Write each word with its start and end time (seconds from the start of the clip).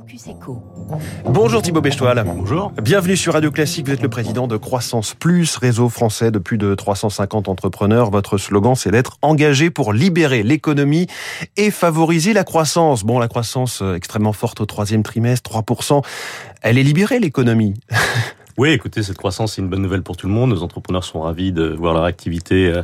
Focus 0.00 0.28
Echo. 0.28 0.62
Bonjour 1.26 1.60
Thibaut 1.60 1.82
Bestoil. 1.82 2.22
Bonjour. 2.24 2.72
Bienvenue 2.82 3.18
sur 3.18 3.34
Radio 3.34 3.50
Classique. 3.50 3.86
Vous 3.86 3.92
êtes 3.92 4.02
le 4.02 4.08
président 4.08 4.46
de 4.46 4.56
Croissance 4.56 5.12
Plus, 5.12 5.58
réseau 5.58 5.90
français 5.90 6.30
de 6.30 6.38
plus 6.38 6.56
de 6.56 6.74
350 6.74 7.48
entrepreneurs. 7.48 8.10
Votre 8.10 8.38
slogan, 8.38 8.74
c'est 8.74 8.90
d'être 8.90 9.18
engagé 9.20 9.68
pour 9.68 9.92
libérer 9.92 10.42
l'économie 10.42 11.06
et 11.58 11.70
favoriser 11.70 12.32
la 12.32 12.44
croissance. 12.44 13.04
Bon, 13.04 13.18
la 13.18 13.28
croissance 13.28 13.82
euh, 13.82 13.94
extrêmement 13.94 14.32
forte 14.32 14.62
au 14.62 14.66
troisième 14.66 15.02
trimestre, 15.02 15.50
3%. 15.50 16.02
Elle 16.62 16.78
est 16.78 16.82
libérée, 16.82 17.18
l'économie. 17.18 17.74
Oui, 18.58 18.72
écoutez, 18.72 19.02
cette 19.02 19.16
croissance, 19.16 19.54
c'est 19.54 19.62
une 19.62 19.68
bonne 19.68 19.80
nouvelle 19.80 20.02
pour 20.02 20.18
tout 20.18 20.26
le 20.26 20.34
monde. 20.34 20.50
Nos 20.50 20.62
entrepreneurs 20.62 21.04
sont 21.04 21.22
ravis 21.22 21.50
de 21.50 21.68
voir 21.68 21.94
leur 21.94 22.04
activité 22.04 22.66
euh, 22.66 22.82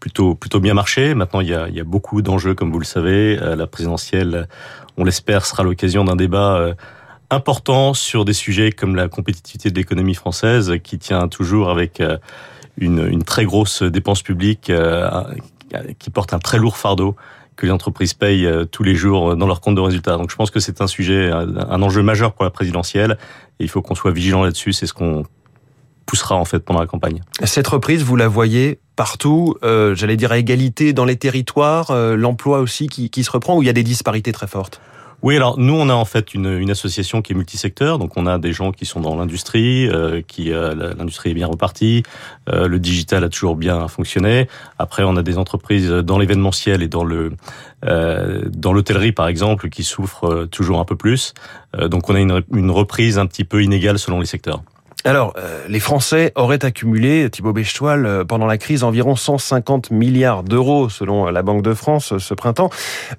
plutôt 0.00 0.34
plutôt 0.34 0.60
bien 0.60 0.74
marcher. 0.74 1.14
Maintenant, 1.14 1.40
il 1.40 1.48
y 1.48 1.54
a, 1.54 1.84
beaucoup 1.84 2.22
d'enjeux, 2.22 2.54
comme 2.54 2.72
vous 2.72 2.78
le 2.78 2.84
savez. 2.84 3.38
Euh, 3.40 3.56
la 3.56 3.66
présidentielle, 3.66 4.48
on 4.96 5.04
l'espère, 5.04 5.46
sera 5.46 5.62
l'occasion 5.62 6.04
d'un 6.04 6.16
débat 6.16 6.56
euh, 6.56 6.74
important 7.30 7.94
sur 7.94 8.24
des 8.24 8.32
sujets 8.32 8.72
comme 8.72 8.96
la 8.96 9.08
compétitivité 9.08 9.70
de 9.70 9.76
l'économie 9.76 10.14
française, 10.14 10.74
qui 10.82 10.98
tient 10.98 11.28
toujours 11.28 11.70
avec 11.70 12.02
une, 12.76 13.06
une 13.08 13.24
très 13.24 13.44
grosse 13.44 13.82
dépense 13.82 14.22
publique, 14.22 14.70
qui 15.98 16.10
porte 16.10 16.34
un 16.34 16.38
très 16.38 16.58
lourd 16.58 16.76
fardeau 16.76 17.16
que 17.56 17.66
les 17.66 17.72
entreprises 17.72 18.14
payent 18.14 18.48
tous 18.70 18.82
les 18.82 18.94
jours 18.94 19.36
dans 19.36 19.46
leur 19.46 19.60
compte 19.60 19.74
de 19.74 19.80
résultats. 19.80 20.16
Donc 20.16 20.30
je 20.30 20.36
pense 20.36 20.50
que 20.50 20.60
c'est 20.60 20.80
un 20.80 20.86
sujet, 20.86 21.30
un 21.30 21.82
enjeu 21.82 22.02
majeur 22.02 22.34
pour 22.34 22.44
la 22.44 22.50
présidentielle 22.50 23.16
et 23.58 23.64
il 23.64 23.68
faut 23.68 23.82
qu'on 23.82 23.94
soit 23.94 24.12
vigilant 24.12 24.44
là-dessus. 24.44 24.72
C'est 24.72 24.86
ce 24.86 24.92
qu'on 24.92 25.24
poussera 26.06 26.36
en 26.36 26.44
fait 26.44 26.60
pendant 26.60 26.80
la 26.80 26.86
campagne. 26.86 27.20
Cette 27.44 27.66
reprise, 27.66 28.02
vous 28.02 28.16
la 28.16 28.28
voyez 28.28 28.78
partout, 28.96 29.56
euh, 29.62 29.94
j'allais 29.94 30.16
dire 30.16 30.32
à 30.32 30.38
égalité 30.38 30.92
dans 30.92 31.04
les 31.04 31.16
territoires, 31.16 31.90
euh, 31.90 32.16
l'emploi 32.16 32.60
aussi 32.60 32.88
qui, 32.88 33.10
qui 33.10 33.24
se 33.24 33.30
reprend, 33.30 33.56
ou 33.56 33.62
il 33.62 33.66
y 33.66 33.70
a 33.70 33.72
des 33.72 33.82
disparités 33.82 34.32
très 34.32 34.46
fortes? 34.46 34.80
Oui, 35.24 35.36
alors 35.36 35.58
nous 35.58 35.72
on 35.72 35.88
a 35.88 35.94
en 35.94 36.04
fait 36.04 36.34
une, 36.34 36.58
une, 36.58 36.70
association 36.70 37.22
qui 37.22 37.32
est 37.32 37.34
multisecteur, 37.34 37.98
donc 37.98 38.18
on 38.18 38.26
a 38.26 38.36
des 38.36 38.52
gens 38.52 38.72
qui 38.72 38.84
sont 38.84 39.00
dans 39.00 39.16
l'industrie, 39.16 39.88
euh, 39.88 40.20
qui 40.20 40.52
euh, 40.52 40.74
l'industrie 40.98 41.30
est 41.30 41.34
bien 41.34 41.46
repartie, 41.46 42.02
euh, 42.50 42.68
le 42.68 42.78
digital 42.78 43.24
a 43.24 43.30
toujours 43.30 43.56
bien 43.56 43.88
fonctionné. 43.88 44.48
Après 44.78 45.02
on 45.02 45.16
a 45.16 45.22
des 45.22 45.38
entreprises 45.38 45.88
dans 45.88 46.18
l'événementiel 46.18 46.82
et 46.82 46.88
dans 46.88 47.04
le 47.04 47.32
dans 47.82 48.72
l'hôtellerie 48.74 49.12
par 49.12 49.28
exemple 49.28 49.70
qui 49.70 49.82
souffrent 49.82 50.46
toujours 50.50 50.78
un 50.78 50.84
peu 50.84 50.96
plus. 50.96 51.32
donc 51.78 52.08
on 52.08 52.14
a 52.14 52.20
une, 52.20 52.42
une 52.54 52.70
reprise 52.70 53.18
un 53.18 53.26
petit 53.26 53.44
peu 53.44 53.62
inégale 53.62 53.98
selon 53.98 54.20
les 54.20 54.26
secteurs. 54.26 54.62
Alors, 55.06 55.34
euh, 55.36 55.66
les 55.68 55.80
Français 55.80 56.32
auraient 56.34 56.64
accumulé, 56.64 57.28
Thibaut 57.28 57.52
Bechetoile, 57.52 58.06
euh, 58.06 58.24
pendant 58.24 58.46
la 58.46 58.56
crise, 58.56 58.84
environ 58.84 59.16
150 59.16 59.90
milliards 59.90 60.42
d'euros, 60.42 60.88
selon 60.88 61.26
la 61.26 61.42
Banque 61.42 61.60
de 61.60 61.74
France, 61.74 62.16
ce 62.16 62.32
printemps. 62.32 62.70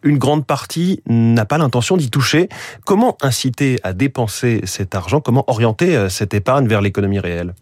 Une 0.01 0.17
grande 0.17 0.47
partie 0.47 1.03
n'a 1.05 1.45
pas 1.45 1.59
l'intention 1.59 1.95
d'y 1.95 2.09
toucher. 2.09 2.49
Comment 2.85 3.17
inciter 3.21 3.79
à 3.83 3.93
dépenser 3.93 4.61
cet 4.63 4.95
argent? 4.95 5.21
Comment 5.21 5.43
orienter 5.45 5.95
euh, 5.95 6.09
cette 6.09 6.33
épargne 6.33 6.67
vers 6.67 6.81
l'économie 6.81 7.19
réelle? 7.19 7.53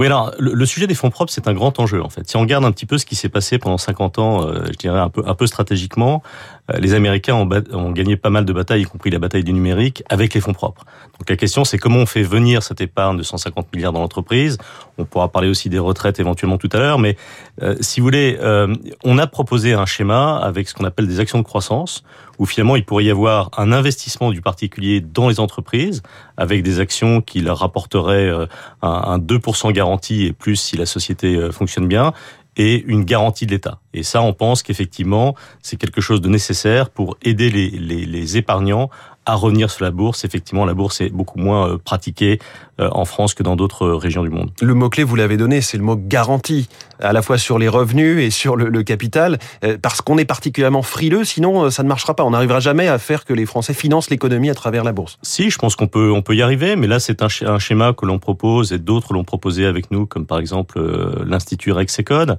Oui, 0.00 0.06
alors 0.06 0.32
le, 0.38 0.64
sujet 0.64 0.86
des 0.86 0.94
fonds 0.94 1.10
propres, 1.10 1.30
c'est 1.30 1.46
un 1.46 1.52
grand 1.52 1.78
enjeu 1.78 2.02
en 2.02 2.08
fait. 2.08 2.26
Si 2.26 2.34
on 2.38 2.40
regarde 2.40 2.64
un 2.64 2.72
petit 2.72 2.86
peu 2.86 2.96
ce 2.96 3.04
qui 3.04 3.16
s'est 3.16 3.28
passé 3.28 3.58
pendant 3.58 3.76
50 3.76 4.18
ans, 4.18 4.46
euh, 4.46 4.64
je 4.68 4.78
dirais 4.78 4.98
un 4.98 5.10
peu, 5.10 5.46
stratégiquement, 5.46 6.22
euh, 6.22 6.59
les 6.78 6.94
Américains 6.94 7.34
ont, 7.34 7.90
gagné 7.92 8.16
pas 8.16 8.30
mal 8.30 8.44
de 8.44 8.52
batailles, 8.52 8.82
y 8.82 8.84
compris 8.84 9.10
la 9.10 9.18
bataille 9.18 9.44
du 9.44 9.52
numérique, 9.52 10.02
avec 10.08 10.34
les 10.34 10.40
fonds 10.40 10.52
propres. 10.52 10.84
Donc 11.18 11.28
la 11.28 11.36
question, 11.36 11.64
c'est 11.64 11.78
comment 11.78 11.98
on 11.98 12.06
fait 12.06 12.22
venir 12.22 12.62
cette 12.62 12.80
épargne 12.80 13.16
de 13.16 13.22
150 13.22 13.74
milliards 13.74 13.92
dans 13.92 14.00
l'entreprise. 14.00 14.58
On 14.98 15.04
pourra 15.04 15.28
parler 15.28 15.48
aussi 15.48 15.68
des 15.68 15.78
retraites 15.78 16.20
éventuellement 16.20 16.58
tout 16.58 16.68
à 16.72 16.78
l'heure, 16.78 16.98
mais 16.98 17.16
euh, 17.62 17.76
si 17.80 18.00
vous 18.00 18.06
voulez, 18.06 18.38
on 19.04 19.18
a 19.18 19.26
proposé 19.26 19.72
un 19.72 19.86
schéma 19.86 20.36
avec 20.36 20.68
ce 20.68 20.74
qu'on 20.74 20.84
appelle 20.84 21.06
des 21.06 21.20
actions 21.20 21.38
de 21.38 21.44
croissance, 21.44 22.04
où 22.38 22.46
finalement 22.46 22.76
il 22.76 22.84
pourrait 22.84 23.04
y 23.04 23.10
avoir 23.10 23.50
un 23.58 23.72
investissement 23.72 24.30
du 24.30 24.40
particulier 24.40 25.00
dans 25.00 25.28
les 25.28 25.40
entreprises, 25.40 26.02
avec 26.36 26.62
des 26.62 26.80
actions 26.80 27.20
qui 27.20 27.40
leur 27.40 27.58
rapporteraient 27.58 28.30
un, 28.82 28.88
un 28.88 29.18
2% 29.18 29.72
garanti 29.72 30.26
et 30.26 30.32
plus 30.32 30.56
si 30.56 30.76
la 30.76 30.86
société 30.86 31.36
euh, 31.36 31.52
fonctionne 31.52 31.86
bien, 31.86 32.12
et 32.60 32.84
une 32.86 33.04
garantie 33.04 33.46
de 33.46 33.52
l'État. 33.52 33.78
Et 33.94 34.02
ça, 34.02 34.20
on 34.20 34.34
pense 34.34 34.62
qu'effectivement, 34.62 35.34
c'est 35.62 35.78
quelque 35.78 36.02
chose 36.02 36.20
de 36.20 36.28
nécessaire 36.28 36.90
pour 36.90 37.16
aider 37.22 37.48
les, 37.48 37.70
les, 37.70 38.04
les, 38.04 38.36
épargnants 38.36 38.90
à 39.26 39.34
revenir 39.34 39.70
sur 39.70 39.84
la 39.84 39.90
bourse. 39.90 40.24
Effectivement, 40.24 40.64
la 40.64 40.74
bourse 40.74 41.00
est 41.00 41.10
beaucoup 41.10 41.38
moins 41.38 41.68
euh, 41.68 41.78
pratiquée 41.78 42.38
euh, 42.80 42.88
en 42.92 43.04
France 43.04 43.34
que 43.34 43.42
dans 43.42 43.56
d'autres 43.56 43.88
régions 43.88 44.22
du 44.22 44.30
monde. 44.30 44.50
Le 44.60 44.74
mot-clé, 44.74 45.04
vous 45.04 45.16
l'avez 45.16 45.36
donné, 45.36 45.60
c'est 45.60 45.76
le 45.76 45.84
mot 45.84 45.96
garantie, 45.96 46.68
à 47.00 47.12
la 47.12 47.22
fois 47.22 47.38
sur 47.38 47.58
les 47.58 47.68
revenus 47.68 48.22
et 48.22 48.30
sur 48.30 48.56
le, 48.56 48.68
le 48.68 48.82
capital, 48.82 49.38
parce 49.82 50.00
qu'on 50.02 50.18
est 50.18 50.24
particulièrement 50.24 50.82
frileux, 50.82 51.24
sinon 51.24 51.70
ça 51.70 51.82
ne 51.82 51.88
marchera 51.88 52.14
pas. 52.14 52.24
On 52.24 52.30
n'arrivera 52.30 52.60
jamais 52.60 52.88
à 52.88 52.98
faire 52.98 53.24
que 53.24 53.32
les 53.32 53.46
Français 53.46 53.72
financent 53.74 54.10
l'économie 54.10 54.50
à 54.50 54.54
travers 54.54 54.84
la 54.84 54.92
bourse. 54.92 55.18
Si, 55.22 55.50
je 55.50 55.58
pense 55.58 55.76
qu'on 55.76 55.86
peut, 55.86 56.10
on 56.12 56.22
peut 56.22 56.34
y 56.34 56.42
arriver, 56.42 56.76
mais 56.76 56.86
là, 56.86 57.00
c'est 57.00 57.22
un, 57.22 57.28
un, 57.46 57.58
schéma 57.58 57.92
que 57.92 58.04
l'on 58.04 58.18
propose 58.18 58.72
et 58.72 58.78
d'autres 58.78 59.12
l'ont 59.12 59.24
proposé 59.24 59.64
avec 59.66 59.90
nous, 59.90 60.06
comme 60.06 60.26
par 60.26 60.38
exemple 60.38 60.80
l'Institut 61.24 61.72
Rexecode 61.72 62.38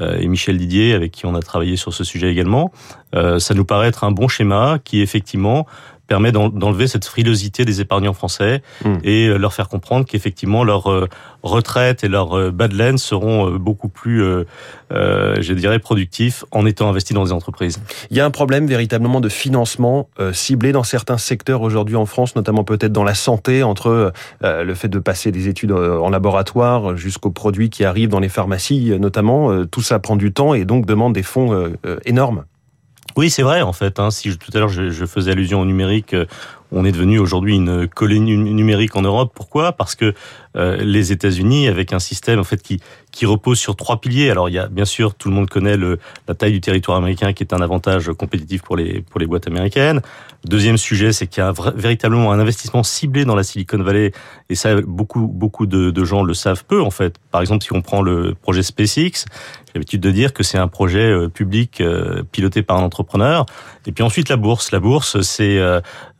et 0.00 0.28
Michel 0.28 0.58
Didier, 0.58 0.94
avec 0.94 1.12
qui 1.12 1.26
on 1.26 1.34
a 1.34 1.42
travaillé 1.42 1.76
sur 1.76 1.92
ce 1.92 2.04
sujet 2.04 2.30
également. 2.30 2.72
Euh, 3.14 3.38
ça 3.38 3.54
nous 3.54 3.64
paraît 3.64 3.88
être 3.88 4.04
un 4.04 4.10
bon 4.10 4.28
schéma 4.28 4.78
qui 4.82 5.00
effectivement 5.00 5.66
permet 6.08 6.32
d'enlever 6.32 6.88
cette 6.88 7.04
frilosité 7.04 7.64
des 7.64 7.80
épargnants 7.80 8.14
français 8.14 8.62
mmh. 8.84 8.94
et 9.04 9.28
euh, 9.28 9.36
leur 9.36 9.52
faire 9.52 9.68
comprendre 9.68 10.06
qu'effectivement 10.06 10.64
leur 10.64 10.90
euh, 10.90 11.06
retraite 11.42 12.02
et 12.02 12.08
leur 12.08 12.50
bas 12.50 12.66
de 12.66 12.74
laine 12.74 12.98
seront 12.98 13.50
beaucoup 13.52 13.88
plus, 13.88 14.22
euh, 14.22 14.44
je 14.90 15.52
dirais, 15.52 15.78
productifs 15.78 16.44
en 16.50 16.66
étant 16.66 16.88
investis 16.88 17.14
dans 17.14 17.24
des 17.24 17.32
entreprises. 17.32 17.80
Il 18.10 18.16
y 18.16 18.20
a 18.20 18.24
un 18.24 18.30
problème 18.30 18.66
véritablement 18.66 19.20
de 19.20 19.28
financement 19.28 20.08
ciblé 20.32 20.72
dans 20.72 20.82
certains 20.82 21.18
secteurs 21.18 21.62
aujourd'hui 21.62 21.94
en 21.94 22.06
France, 22.06 22.34
notamment 22.34 22.64
peut-être 22.64 22.92
dans 22.92 23.04
la 23.04 23.14
santé, 23.14 23.62
entre 23.62 24.12
le 24.42 24.74
fait 24.74 24.88
de 24.88 24.98
passer 24.98 25.30
des 25.30 25.46
études 25.46 25.70
en 25.70 26.10
laboratoire 26.10 26.96
jusqu'aux 26.96 27.30
produits 27.30 27.70
qui 27.70 27.84
arrivent 27.84 28.08
dans 28.08 28.20
les 28.20 28.28
pharmacies, 28.28 28.92
notamment. 28.98 29.64
Tout 29.66 29.82
ça 29.82 30.00
prend 30.00 30.16
du 30.16 30.32
temps 30.32 30.54
et 30.54 30.64
donc 30.64 30.86
demande 30.86 31.12
des 31.12 31.22
fonds 31.22 31.72
énormes. 32.04 32.44
Oui, 33.18 33.30
c'est 33.30 33.42
vrai 33.42 33.62
en 33.62 33.72
fait. 33.72 33.98
Hein. 33.98 34.12
Si 34.12 34.38
tout 34.38 34.52
à 34.54 34.60
l'heure 34.60 34.68
je, 34.68 35.04
faisais 35.04 35.32
allusion 35.32 35.60
au 35.60 35.64
numérique, 35.64 36.14
euh, 36.14 36.26
on 36.70 36.84
est 36.84 36.92
devenu 36.92 37.18
aujourd'hui 37.18 37.56
une 37.56 37.88
colonie 37.88 38.36
numérique 38.36 38.94
en 38.94 39.02
Europe. 39.02 39.32
Pourquoi? 39.34 39.72
Parce 39.72 39.96
que 39.96 40.14
euh, 40.54 40.76
les 40.76 41.10
États-Unis, 41.10 41.66
avec 41.66 41.92
un 41.92 41.98
système 41.98 42.38
en 42.38 42.44
fait 42.44 42.62
qui 42.62 42.80
qui 43.18 43.26
repose 43.26 43.58
sur 43.58 43.74
trois 43.74 44.00
piliers. 44.00 44.30
Alors 44.30 44.48
il 44.48 44.52
y 44.52 44.60
a 44.60 44.68
bien 44.68 44.84
sûr 44.84 45.16
tout 45.16 45.28
le 45.28 45.34
monde 45.34 45.50
connaît 45.50 45.76
le, 45.76 45.98
la 46.28 46.34
taille 46.34 46.52
du 46.52 46.60
territoire 46.60 46.96
américain 46.98 47.32
qui 47.32 47.42
est 47.42 47.52
un 47.52 47.60
avantage 47.60 48.12
compétitif 48.12 48.62
pour 48.62 48.76
les 48.76 49.00
pour 49.00 49.18
les 49.18 49.26
boîtes 49.26 49.48
américaines. 49.48 50.02
deuxième 50.44 50.76
sujet, 50.76 51.12
c'est 51.12 51.26
qu'il 51.26 51.42
y 51.42 51.46
a 51.46 51.52
véritablement 51.74 52.30
un 52.30 52.38
investissement 52.38 52.84
ciblé 52.84 53.24
dans 53.24 53.34
la 53.34 53.42
Silicon 53.42 53.82
Valley 53.82 54.12
et 54.50 54.54
ça 54.54 54.80
beaucoup 54.82 55.26
beaucoup 55.26 55.66
de, 55.66 55.90
de, 55.90 56.04
gens 56.04 56.22
le 56.22 56.32
savent 56.32 56.64
peu 56.64 56.80
en 56.80 56.92
fait. 56.92 57.16
Par 57.32 57.40
exemple, 57.40 57.64
si 57.64 57.72
on 57.72 57.82
prend 57.82 58.02
le 58.02 58.36
projet 58.40 58.62
SpaceX, 58.62 59.24
j'ai 59.66 59.74
l'habitude 59.74 60.00
de 60.00 60.12
dire 60.12 60.32
que 60.32 60.44
c'est 60.44 60.58
un 60.58 60.68
projet 60.68 61.10
euh, 61.10 61.28
public 61.28 61.80
euh, 61.80 62.22
piloté 62.30 62.62
par 62.62 62.76
un 62.76 62.84
entrepreneur. 62.84 63.46
Et 63.86 63.90
puis 63.90 64.04
ensuite 64.04 64.28
la 64.28 64.36
bourse. 64.36 64.70
La 64.70 64.78
bourse, 64.78 65.20
c'est 65.22 65.58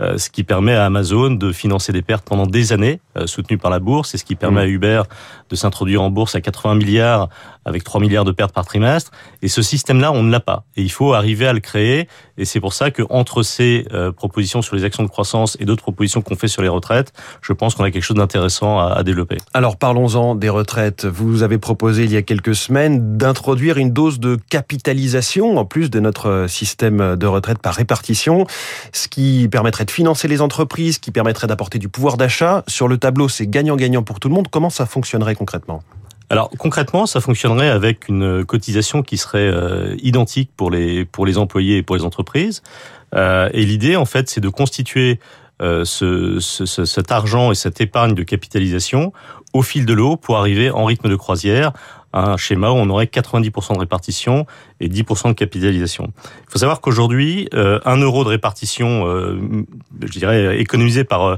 ce 0.00 0.30
qui 0.30 0.42
permet 0.42 0.74
à 0.74 0.86
Amazon 0.86 1.30
de 1.30 1.52
financer 1.52 1.92
des 1.92 2.02
pertes 2.02 2.24
pendant 2.24 2.46
des 2.46 2.72
années, 2.72 2.98
soutenues 3.26 3.58
par 3.58 3.70
la 3.70 3.78
bourse, 3.78 4.14
et 4.14 4.18
ce 4.18 4.24
qui 4.24 4.36
permet 4.36 4.62
mmh. 4.62 4.64
à 4.64 4.68
Uber 4.68 5.02
de 5.50 5.54
s'introduire 5.56 6.02
en 6.02 6.08
bourse 6.08 6.34
à 6.34 6.40
80 6.40 6.76
milliards 6.88 7.28
avec 7.64 7.84
3 7.84 8.00
milliards 8.00 8.24
de 8.24 8.32
pertes 8.32 8.52
par 8.52 8.64
trimestre. 8.64 9.10
Et 9.42 9.48
ce 9.48 9.62
système-là, 9.62 10.10
on 10.10 10.22
ne 10.22 10.32
l'a 10.32 10.40
pas. 10.40 10.64
Et 10.76 10.82
il 10.82 10.90
faut 10.90 11.12
arriver 11.12 11.46
à 11.46 11.52
le 11.52 11.60
créer. 11.60 12.08
Et 12.38 12.44
c'est 12.44 12.60
pour 12.60 12.72
ça 12.72 12.90
que 12.90 13.02
entre 13.10 13.42
ces 13.42 13.86
euh, 13.92 14.10
propositions 14.10 14.62
sur 14.62 14.74
les 14.74 14.84
actions 14.84 15.02
de 15.02 15.08
croissance 15.08 15.56
et 15.60 15.64
d'autres 15.64 15.82
propositions 15.82 16.22
qu'on 16.22 16.36
fait 16.36 16.48
sur 16.48 16.62
les 16.62 16.68
retraites, 16.68 17.12
je 17.42 17.52
pense 17.52 17.74
qu'on 17.74 17.84
a 17.84 17.90
quelque 17.90 18.02
chose 18.02 18.16
d'intéressant 18.16 18.78
à, 18.78 18.94
à, 18.94 19.02
développer. 19.02 19.36
Alors 19.52 19.76
parlons-en 19.76 20.34
des 20.34 20.48
retraites. 20.48 21.04
Vous 21.04 21.42
avez 21.42 21.58
proposé 21.58 22.04
il 22.04 22.12
y 22.12 22.16
a 22.16 22.22
quelques 22.22 22.54
semaines 22.54 23.18
d'introduire 23.18 23.76
une 23.76 23.92
dose 23.92 24.18
de 24.18 24.38
capitalisation 24.48 25.58
en 25.58 25.64
plus 25.64 25.90
de 25.90 26.00
notre 26.00 26.46
système 26.48 27.16
de 27.16 27.26
retraite 27.26 27.58
par 27.58 27.74
répartition, 27.74 28.46
ce 28.92 29.08
qui 29.08 29.48
permettrait 29.50 29.84
de 29.84 29.90
financer 29.90 30.26
les 30.28 30.40
entreprises, 30.40 30.98
qui 30.98 31.10
permettrait 31.10 31.46
d'apporter 31.46 31.78
du 31.78 31.88
pouvoir 31.88 32.16
d'achat. 32.16 32.64
Sur 32.66 32.88
le 32.88 32.96
tableau, 32.96 33.28
c'est 33.28 33.46
gagnant-gagnant 33.46 34.02
pour 34.02 34.20
tout 34.20 34.28
le 34.28 34.34
monde. 34.34 34.48
Comment 34.50 34.70
ça 34.70 34.86
fonctionnerait 34.86 35.34
concrètement? 35.34 35.82
Alors 36.30 36.50
concrètement, 36.58 37.06
ça 37.06 37.20
fonctionnerait 37.20 37.70
avec 37.70 38.08
une 38.08 38.44
cotisation 38.44 39.02
qui 39.02 39.16
serait 39.16 39.50
euh, 39.50 39.96
identique 40.02 40.50
pour 40.56 40.70
les 40.70 41.04
pour 41.04 41.24
les 41.24 41.38
employés 41.38 41.78
et 41.78 41.82
pour 41.82 41.96
les 41.96 42.04
entreprises. 42.04 42.62
Euh, 43.14 43.48
et 43.54 43.64
l'idée, 43.64 43.96
en 43.96 44.04
fait, 44.04 44.28
c'est 44.28 44.42
de 44.42 44.50
constituer 44.50 45.20
euh, 45.62 45.84
ce, 45.84 46.38
ce, 46.38 46.66
cet 46.66 47.10
argent 47.10 47.50
et 47.50 47.54
cette 47.54 47.80
épargne 47.80 48.14
de 48.14 48.22
capitalisation 48.22 49.12
au 49.54 49.62
fil 49.62 49.86
de 49.86 49.94
l'eau 49.94 50.16
pour 50.16 50.36
arriver 50.36 50.70
en 50.70 50.84
rythme 50.84 51.08
de 51.08 51.16
croisière 51.16 51.72
un 52.12 52.36
schéma 52.36 52.70
où 52.70 52.74
on 52.74 52.88
aurait 52.90 53.06
90% 53.06 53.74
de 53.74 53.78
répartition 53.78 54.46
et 54.80 54.88
10% 54.88 55.28
de 55.28 55.32
capitalisation. 55.34 56.12
Il 56.46 56.50
faut 56.50 56.58
savoir 56.58 56.80
qu'aujourd'hui, 56.80 57.48
euh, 57.54 57.80
un 57.84 57.96
euro 57.98 58.24
de 58.24 58.30
répartition, 58.30 59.06
euh, 59.06 59.38
je 60.00 60.18
dirais, 60.18 60.60
économisé 60.60 61.04
par 61.04 61.26
euh, 61.26 61.36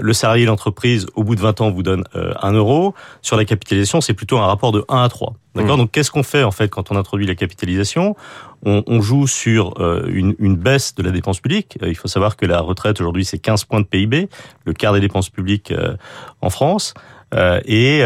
le 0.00 0.12
salarié 0.12 0.44
et 0.44 0.46
l'entreprise, 0.46 1.06
au 1.14 1.24
bout 1.24 1.34
de 1.34 1.40
20 1.40 1.60
ans, 1.60 1.70
vous 1.70 1.82
donne 1.82 2.04
un 2.14 2.52
euro. 2.52 2.94
Sur 3.22 3.36
la 3.36 3.44
capitalisation, 3.44 4.00
c'est 4.00 4.14
plutôt 4.14 4.38
un 4.38 4.46
rapport 4.46 4.72
de 4.72 4.84
1 4.88 5.02
à 5.02 5.08
3. 5.08 5.34
D'accord. 5.54 5.76
Mmh. 5.76 5.80
Donc, 5.80 5.90
qu'est-ce 5.90 6.10
qu'on 6.10 6.22
fait 6.22 6.44
en 6.44 6.52
fait 6.52 6.68
quand 6.68 6.92
on 6.92 6.96
introduit 6.96 7.26
la 7.26 7.34
capitalisation? 7.34 8.14
On, 8.64 8.84
on, 8.86 9.00
joue 9.00 9.26
sur 9.26 9.80
euh, 9.80 10.06
une, 10.12 10.34
une, 10.38 10.54
baisse 10.54 10.94
de 10.94 11.02
la 11.02 11.10
dépense 11.10 11.40
publique. 11.40 11.78
Euh, 11.82 11.88
il 11.88 11.96
faut 11.96 12.08
savoir 12.08 12.36
que 12.36 12.46
la 12.46 12.60
retraite 12.60 13.00
aujourd'hui 13.00 13.24
c'est 13.24 13.38
15 13.38 13.64
points 13.64 13.80
de 13.80 13.86
PIB, 13.86 14.28
le 14.64 14.72
quart 14.74 14.92
des 14.92 15.00
dépenses 15.00 15.30
publiques 15.30 15.72
euh, 15.72 15.96
en 16.40 16.50
France. 16.50 16.94
Euh, 17.34 17.60
et, 17.64 18.00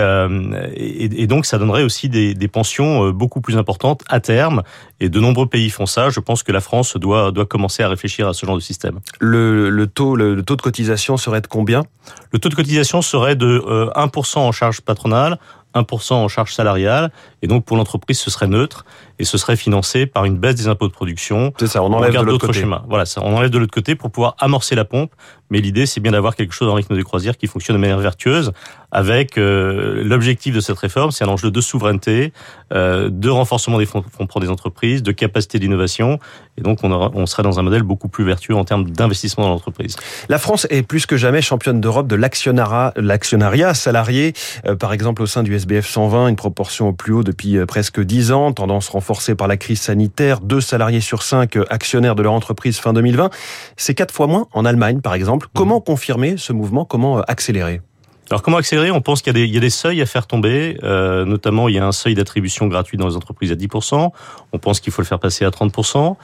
et, 0.74 1.22
et, 1.22 1.26
donc 1.26 1.46
ça 1.46 1.58
donnerait 1.58 1.82
aussi 1.82 2.08
des, 2.08 2.34
des, 2.34 2.48
pensions 2.48 3.10
beaucoup 3.10 3.40
plus 3.40 3.56
importantes 3.56 4.02
à 4.08 4.20
terme. 4.20 4.62
Et 5.00 5.08
de 5.08 5.20
nombreux 5.20 5.46
pays 5.46 5.70
font 5.70 5.86
ça. 5.86 6.10
Je 6.10 6.20
pense 6.20 6.42
que 6.42 6.52
la 6.52 6.60
France 6.60 6.96
doit, 6.96 7.32
doit 7.32 7.46
commencer 7.46 7.82
à 7.82 7.88
réfléchir 7.88 8.28
à 8.28 8.34
ce 8.34 8.44
genre 8.44 8.56
de 8.56 8.60
système. 8.60 9.00
Le, 9.20 9.70
le 9.70 9.86
taux, 9.86 10.14
le, 10.14 10.34
le, 10.34 10.42
taux 10.42 10.56
de 10.56 10.62
cotisation 10.62 11.16
serait 11.16 11.40
de 11.40 11.46
combien? 11.46 11.84
Le 12.32 12.38
taux 12.38 12.48
de 12.48 12.54
cotisation 12.54 13.02
serait 13.02 13.36
de 13.36 13.64
1% 13.96 14.38
en 14.38 14.52
charge 14.52 14.82
patronale, 14.82 15.38
1% 15.74 16.14
en 16.14 16.28
charge 16.28 16.54
salariale, 16.54 17.10
et 17.42 17.46
donc 17.46 17.64
pour 17.64 17.76
l'entreprise 17.76 18.18
ce 18.18 18.30
serait 18.30 18.46
neutre, 18.46 18.84
et 19.18 19.24
ce 19.24 19.38
serait 19.38 19.56
financé 19.56 20.06
par 20.06 20.24
une 20.24 20.36
baisse 20.36 20.56
des 20.56 20.68
impôts 20.68 20.88
de 20.88 20.92
production. 20.92 21.52
C'est 21.58 21.66
ça, 21.66 21.82
on 21.82 21.92
enlève 21.92 22.12
de 22.12 22.24
l'autre 22.24 22.46
côté. 22.46 22.60
Schémas. 22.60 22.82
Voilà, 22.88 23.06
ça, 23.06 23.20
on 23.22 23.36
enlève 23.36 23.50
de 23.50 23.58
l'autre 23.58 23.74
côté 23.74 23.94
pour 23.94 24.10
pouvoir 24.10 24.34
amorcer 24.38 24.74
la 24.74 24.84
pompe, 24.84 25.12
mais 25.50 25.60
l'idée 25.60 25.86
c'est 25.86 26.00
bien 26.00 26.12
d'avoir 26.12 26.36
quelque 26.36 26.52
chose 26.52 26.68
en 26.68 26.74
rythme 26.74 26.96
de 26.96 27.02
croisière 27.02 27.36
qui 27.36 27.46
fonctionne 27.46 27.76
de 27.76 27.80
manière 27.80 27.98
vertueuse, 27.98 28.52
avec 28.90 29.38
euh, 29.38 30.02
l'objectif 30.04 30.54
de 30.54 30.60
cette 30.60 30.78
réforme, 30.78 31.10
c'est 31.10 31.24
un 31.24 31.28
enjeu 31.28 31.50
de 31.50 31.60
souveraineté, 31.60 32.32
euh, 32.72 33.10
de 33.10 33.28
renforcement 33.28 33.78
des 33.78 33.86
fonds, 33.86 34.02
propres 34.02 34.40
des 34.40 34.48
entreprises, 34.48 35.02
de 35.02 35.10
capacité 35.10 35.58
d'innovation, 35.58 36.20
et 36.56 36.62
donc 36.62 36.78
on, 36.84 36.92
aura, 36.92 37.10
on 37.14 37.26
serait 37.26 37.42
dans 37.42 37.58
un 37.58 37.62
modèle 37.62 37.82
beaucoup 37.82 38.08
plus 38.08 38.24
vertueux 38.24 38.54
en 38.54 38.64
termes 38.64 38.88
d'investissement 38.90 39.44
dans 39.44 39.50
l'entreprise. 39.50 39.96
La 40.28 40.38
France 40.38 40.66
est 40.70 40.82
plus 40.82 41.06
que 41.06 41.16
jamais 41.16 41.42
championne 41.42 41.80
d'Europe 41.80 42.06
de 42.06 42.14
l'actionnariat 42.14 43.74
salarié, 43.74 44.32
euh, 44.66 44.76
par 44.76 44.92
exemple 44.92 45.22
au 45.22 45.26
sein 45.26 45.42
du 45.42 45.54
SBF 45.64 45.86
120, 45.86 46.28
une 46.28 46.36
proportion 46.36 46.88
au 46.88 46.92
plus 46.92 47.14
haut 47.14 47.22
depuis 47.22 47.56
euh, 47.56 47.64
presque 47.64 47.98
10 47.98 48.32
ans, 48.32 48.52
tendance 48.52 48.90
renforcée 48.90 49.34
par 49.34 49.48
la 49.48 49.56
crise 49.56 49.80
sanitaire, 49.80 50.40
deux 50.40 50.60
salariés 50.60 51.00
sur 51.00 51.22
cinq 51.22 51.56
euh, 51.56 51.64
actionnaires 51.70 52.14
de 52.14 52.22
leur 52.22 52.34
entreprise 52.34 52.78
fin 52.78 52.92
2020. 52.92 53.30
C'est 53.78 53.94
quatre 53.94 54.12
fois 54.12 54.26
moins 54.26 54.46
en 54.52 54.66
Allemagne, 54.66 55.00
par 55.00 55.14
exemple. 55.14 55.48
Comment 55.54 55.80
confirmer 55.80 56.36
ce 56.36 56.52
mouvement? 56.52 56.84
Comment 56.84 57.22
accélérer? 57.22 57.80
Alors 58.30 58.42
comment 58.42 58.56
accélérer? 58.56 58.90
On 58.90 59.00
pense 59.00 59.22
qu'il 59.22 59.36
y, 59.36 59.48
y, 59.48 59.56
a 59.56 59.60
des 59.60 59.70
seuils 59.70 60.00
à 60.00 60.06
faire 60.06 60.26
tomber, 60.26 60.78
euh, 60.82 61.24
notamment 61.24 61.68
il 61.68 61.74
y 61.74 61.78
a 61.78 61.86
un 61.86 61.92
seuil 61.92 62.14
d'attribution 62.14 62.66
gratuite 62.66 62.98
dans 62.98 63.08
les 63.08 63.16
entreprises 63.16 63.52
à 63.52 63.54
10%, 63.54 64.10
on 64.52 64.58
pense 64.58 64.80
qu'il 64.80 64.92
faut 64.92 65.02
le 65.02 65.06
faire 65.06 65.18
passer 65.18 65.44
à 65.44 65.50
30%. 65.50 66.16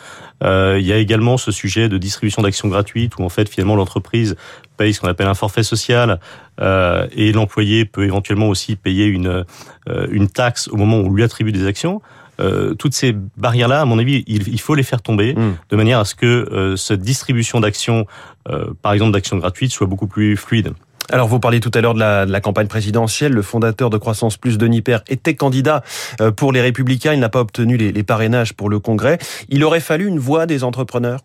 Euh, 0.42 0.78
il 0.80 0.86
y 0.86 0.92
a 0.92 0.96
également 0.96 1.36
ce 1.36 1.52
sujet 1.52 1.88
de 1.88 1.98
distribution 1.98 2.42
d'actions 2.42 2.68
gratuites 2.68 3.18
où 3.18 3.22
en 3.22 3.28
fait 3.28 3.48
finalement 3.48 3.76
l'entreprise 3.76 4.36
paye 4.78 4.94
ce 4.94 5.00
qu'on 5.00 5.08
appelle 5.08 5.28
un 5.28 5.34
forfait 5.34 5.62
social 5.62 6.20
euh, 6.60 7.06
et 7.12 7.32
l'employé 7.32 7.84
peut 7.84 8.04
éventuellement 8.04 8.48
aussi 8.48 8.76
payer 8.76 9.04
une, 9.04 9.44
euh, 9.88 10.06
une 10.10 10.28
taxe 10.28 10.68
au 10.68 10.76
moment 10.76 10.98
où 10.98 11.06
on 11.06 11.12
lui 11.12 11.22
attribue 11.22 11.52
des 11.52 11.66
actions. 11.66 12.00
Euh, 12.40 12.74
toutes 12.74 12.94
ces 12.94 13.14
barrières-là, 13.36 13.82
à 13.82 13.84
mon 13.84 13.98
avis, 13.98 14.24
il, 14.26 14.48
il, 14.48 14.60
faut 14.60 14.74
les 14.74 14.82
faire 14.82 15.02
tomber 15.02 15.34
mmh. 15.34 15.56
de 15.68 15.76
manière 15.76 15.98
à 15.98 16.04
ce 16.04 16.14
que 16.14 16.26
euh, 16.26 16.76
cette 16.76 17.02
distribution 17.02 17.60
d'actions, 17.60 18.06
euh, 18.48 18.72
par 18.80 18.92
exemple 18.92 19.12
d'actions 19.12 19.36
gratuites, 19.36 19.72
soit 19.72 19.86
beaucoup 19.86 20.06
plus 20.06 20.36
fluide. 20.36 20.72
Alors, 21.12 21.26
vous 21.26 21.40
parliez 21.40 21.58
tout 21.58 21.72
à 21.74 21.80
l'heure 21.80 21.94
de 21.94 21.98
la, 21.98 22.40
campagne 22.40 22.68
présidentielle. 22.68 23.32
Le 23.32 23.42
fondateur 23.42 23.90
de 23.90 23.98
Croissance 23.98 24.36
Plus, 24.36 24.58
Denis 24.58 24.80
Père, 24.80 25.02
était 25.08 25.34
candidat 25.34 25.82
euh, 26.20 26.30
pour 26.30 26.52
les 26.52 26.60
Républicains. 26.60 27.12
Il 27.12 27.20
n'a 27.20 27.28
pas 27.28 27.40
obtenu 27.40 27.76
les, 27.76 27.90
les 27.90 28.02
parrainages 28.04 28.52
pour 28.54 28.68
le 28.68 28.78
Congrès. 28.78 29.18
Il 29.48 29.64
aurait 29.64 29.80
fallu 29.80 30.06
une 30.06 30.20
voix 30.20 30.46
des 30.46 30.62
entrepreneurs 30.62 31.20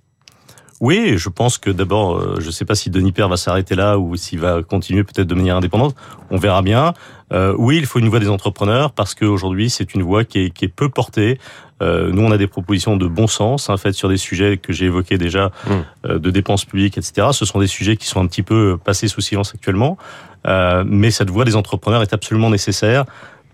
oui, 0.82 1.18
je 1.18 1.30
pense 1.30 1.58
que 1.58 1.70
d'abord, 1.70 2.18
euh, 2.18 2.36
je 2.40 2.48
ne 2.48 2.52
sais 2.52 2.66
pas 2.66 2.76
si 2.76 2.90
Denis 2.90 3.12
Père 3.12 3.30
va 3.30 3.38
s'arrêter 3.38 3.76
là 3.76 3.98
ou 3.98 4.16
s'il 4.16 4.40
va 4.40 4.62
continuer 4.62 5.04
peut-être 5.04 5.28
de 5.28 5.36
manière 5.36 5.56
indépendante. 5.56 5.96
On 6.32 6.38
verra 6.38 6.62
bien. 6.62 6.94
Euh, 7.34 7.56
oui, 7.58 7.78
il 7.78 7.86
faut 7.86 8.00
une 8.00 8.10
voix 8.10 8.20
des 8.20 8.30
entrepreneurs 8.30 8.92
parce 8.92 9.16
qu'aujourd'hui, 9.16 9.70
c'est 9.70 9.96
une 9.96 10.04
voix 10.04 10.26
qui 10.26 10.40
est, 10.40 10.50
qui 10.50 10.66
est 10.66 10.70
peu 10.70 10.90
portée. 10.90 11.40
Euh, 11.82 12.12
nous, 12.12 12.22
on 12.22 12.32
a 12.32 12.38
des 12.38 12.48
propositions 12.48 12.96
de 12.96 13.08
bon 13.08 13.28
sens, 13.28 13.70
en 13.70 13.78
fait, 13.78 13.94
sur 13.94 14.08
des 14.08 14.18
sujets 14.18 14.58
que 14.58 14.72
j'ai 14.72 14.86
évoqués 14.86 15.18
déjà, 15.18 15.48
mmh. 15.48 15.72
euh, 16.06 16.20
de 16.20 16.30
dépenses 16.30 16.66
publiques, 16.66 16.98
etc. 16.98 17.30
Ce 17.32 17.46
sont 17.46 17.60
des 17.60 17.68
sujets 17.68 17.98
qui 17.98 18.08
sont 18.08 18.22
un 18.22 18.28
petit 18.28 18.44
peu 18.44 18.78
passés 18.84 19.08
sous 19.08 19.22
silence 19.22 19.54
actuellement. 19.54 19.98
Euh, 20.48 20.84
mais 20.88 21.12
cette 21.12 21.30
voix 21.30 21.44
des 21.44 21.56
entrepreneurs 21.56 22.02
est 22.02 22.14
absolument 22.14 22.50
nécessaire 22.50 23.06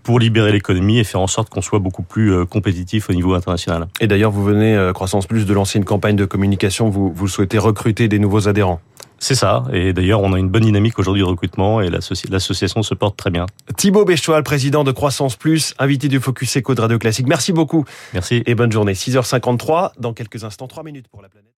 pour 0.02 0.18
libérer 0.18 0.52
l'économie 0.52 0.98
et 0.98 1.04
faire 1.04 1.20
en 1.20 1.26
sorte 1.26 1.48
qu'on 1.48 1.62
soit 1.62 1.78
beaucoup 1.78 2.02
plus 2.02 2.32
euh, 2.32 2.44
compétitif 2.44 3.10
au 3.10 3.12
niveau 3.12 3.34
international. 3.34 3.88
Et 4.00 4.06
d'ailleurs, 4.06 4.30
vous 4.30 4.44
venez, 4.44 4.76
euh, 4.76 4.92
Croissance 4.92 5.26
Plus, 5.26 5.46
de 5.46 5.54
lancer 5.54 5.78
une 5.78 5.84
campagne 5.84 6.16
de 6.16 6.24
communication. 6.24 6.88
Vous, 6.88 7.12
vous 7.12 7.28
souhaitez 7.28 7.58
recruter 7.58 8.08
des 8.08 8.18
nouveaux 8.18 8.48
adhérents 8.48 8.80
c'est 9.22 9.36
ça. 9.36 9.62
Et 9.72 9.92
d'ailleurs, 9.92 10.20
on 10.20 10.32
a 10.32 10.38
une 10.40 10.48
bonne 10.48 10.64
dynamique 10.64 10.98
aujourd'hui 10.98 11.22
de 11.22 11.28
recrutement 11.28 11.80
et 11.80 11.90
l'association 11.90 12.82
se 12.82 12.92
porte 12.92 13.16
très 13.16 13.30
bien. 13.30 13.46
Thibaut 13.76 14.04
Béchoil, 14.04 14.42
président 14.42 14.82
de 14.82 14.90
Croissance 14.90 15.36
Plus, 15.36 15.74
invité 15.78 16.08
du 16.08 16.18
Focus 16.18 16.56
Eco 16.56 16.74
de 16.74 16.80
Radio 16.80 16.98
Classique. 16.98 17.28
Merci 17.28 17.52
beaucoup. 17.52 17.84
Merci. 18.14 18.42
Et 18.46 18.56
bonne 18.56 18.72
journée. 18.72 18.94
6h53. 18.94 19.92
Dans 20.00 20.12
quelques 20.12 20.42
instants, 20.42 20.66
3 20.66 20.82
minutes 20.82 21.06
pour 21.06 21.22
la 21.22 21.28
planète. 21.28 21.46